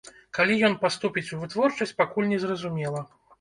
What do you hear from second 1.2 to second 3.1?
у вытворчасць, пакуль незразумела.